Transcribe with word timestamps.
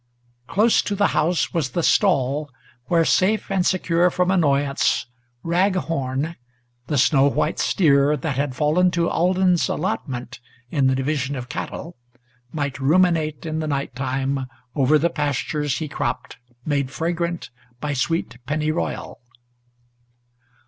Close 0.47 0.81
to 0.81 0.95
the 0.95 1.09
house 1.13 1.53
was 1.53 1.69
the 1.69 1.83
stall, 1.83 2.49
where, 2.85 3.05
safe 3.05 3.51
and 3.51 3.67
secure 3.67 4.09
from 4.09 4.31
annoyance, 4.31 5.05
Raghorn, 5.43 6.37
the 6.87 6.97
snow 6.97 7.27
white 7.27 7.59
steer, 7.59 8.17
that 8.17 8.35
had 8.35 8.55
fallen 8.55 8.89
to 8.93 9.11
Alden's 9.11 9.69
allotment 9.69 10.39
In 10.71 10.87
the 10.87 10.95
division 10.95 11.35
of 11.35 11.49
cattle, 11.49 11.97
might 12.51 12.79
ruminate 12.79 13.45
in 13.45 13.59
the 13.59 13.67
night 13.67 13.93
time 13.95 14.47
Over 14.73 14.97
the 14.97 15.11
pastures 15.11 15.77
he 15.77 15.87
cropped, 15.87 16.37
made 16.65 16.89
fragrant 16.89 17.51
by 17.79 17.93
sweet 17.93 18.39
pennyroyal. 18.47 19.19